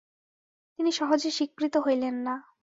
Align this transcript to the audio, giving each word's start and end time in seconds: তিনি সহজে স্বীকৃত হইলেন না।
তিনি 0.79 0.91
সহজে 0.91 1.29
স্বীকৃত 1.31 1.75
হইলেন 1.77 2.15
না। 2.27 2.35